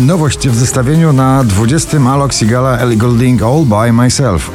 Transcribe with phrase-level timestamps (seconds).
[0.00, 1.98] Nowość w zestawieniu na 20.
[2.10, 4.50] Alok Sigala Ellie Goulding All By Myself.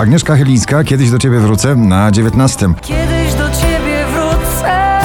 [0.00, 2.74] Agnieszka Chylińska, kiedyś do ciebie wrócę na 19.
[2.80, 5.00] Kiedyś do ciebie wrócę,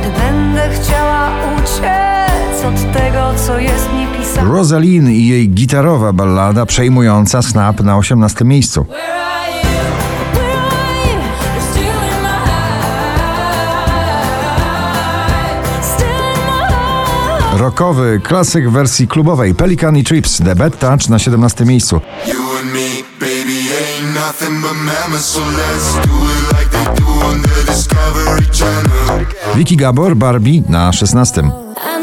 [0.00, 4.50] gdy będę chciała uciec od tego, co jest mi pisane.
[4.50, 8.86] Rosaline i jej gitarowa ballada przejmująca Snap na 18 miejscu.
[17.60, 22.00] Rockowy klasyk w wersji klubowej Pelican i Trips The Bad Touch na 17 miejscu.
[29.56, 31.44] Vicky Gabor Barbie na 16.
[31.44, 31.48] I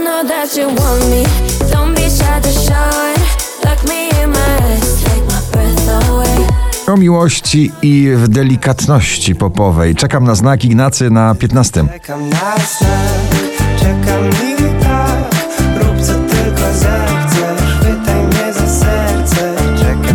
[0.03, 1.23] know that you want me.
[1.71, 3.21] Don't be shy to show it.
[3.65, 6.47] Look me in my eyes, take my breath away.
[6.87, 9.95] O miłości i w delikatności popowej.
[9.95, 11.87] Czekam na znak Ignacy na 15.
[11.87, 14.29] Czekam na znak, czekam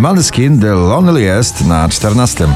[0.03, 2.47] Maneskin The Loneliest na 14.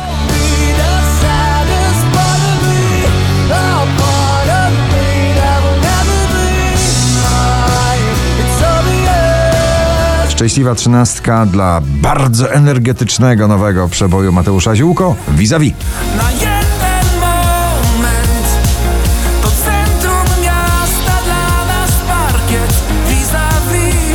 [10.29, 15.73] Szczęśliwa trzynastka dla bardzo energetycznego nowego przeboju Mateusza Ziółko vis-a-vis.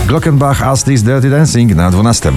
[0.07, 2.31] Glockenbach As This Dirty Dancing na 12.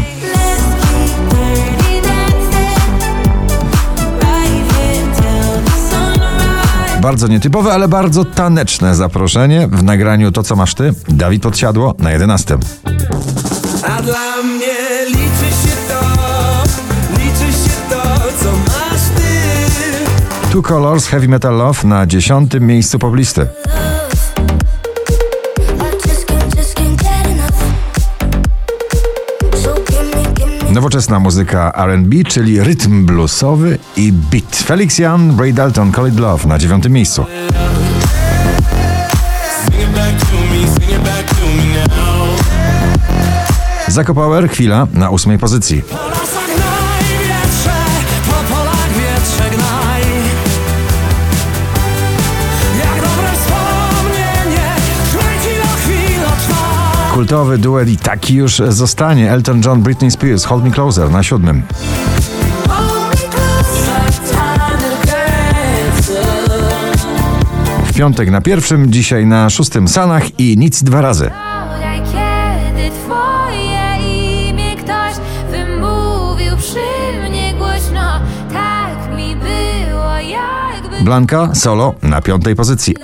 [7.05, 12.11] Bardzo nietypowe, ale bardzo taneczne zaproszenie w nagraniu To co masz ty, Dawid Podsiadło na
[12.11, 12.59] 11.
[13.83, 14.75] A dla mnie
[15.09, 16.01] liczy się to
[17.13, 18.03] Liczy się to,
[18.41, 22.53] co masz ty Two Colors Heavy Metal Love na 10.
[22.61, 23.47] miejscu poblisty.
[30.75, 34.57] Nowoczesna muzyka R&B, czyli rytm bluesowy i beat.
[34.57, 36.89] Felix Jan, Ray Dalton, Call Love na 9.
[36.89, 37.27] miejscu.
[39.65, 40.65] Sing it back to me,
[57.15, 59.31] Kultowy duet i taki już zostanie.
[59.31, 61.63] Elton John, Britney Spears, Hold Me Closer na 7.
[67.87, 71.31] W piątek na pierwszym, dzisiaj na szóstym Sanach i nic dwa razy.
[71.31, 71.85] Tak.
[81.05, 82.95] Blanka, solo na piątej pozycji.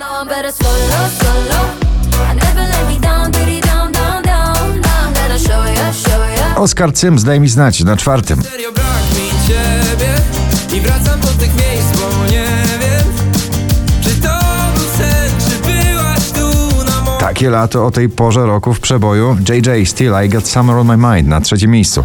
[6.61, 8.43] Oskar Cym, daj mi znać na czwartym.
[8.43, 10.13] Serio brak mi ciebie
[10.77, 12.47] I wracam do tych miejsc, bo nie
[12.81, 13.13] wiem
[14.03, 14.39] Czy to
[14.75, 19.37] był sen, czy byłaś tu na moim Takie lato o tej porze roku w przeboju.
[19.49, 22.03] JJ, Still I Got Summer on My Mind na trzecim miejscu.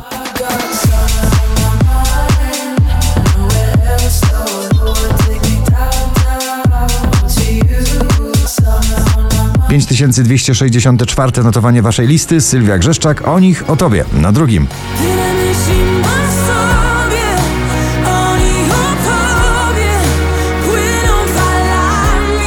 [9.69, 12.41] 5264 notowanie waszej listy.
[12.41, 13.29] Sylwia Grzeszczak.
[13.29, 14.05] O nich, o tobie.
[14.13, 14.67] Na drugim.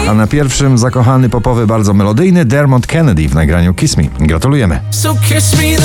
[0.10, 4.04] A na pierwszym zakochany popowy, bardzo melodyjny Dermot Kennedy w nagraniu Kiss Me.
[4.20, 4.80] Gratulujemy.
[4.92, 5.80] So kiss me